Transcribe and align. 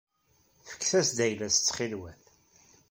Fket-as-d 0.69 1.19
ayla-as 1.25 1.55
ttxil-wet. 1.57 2.23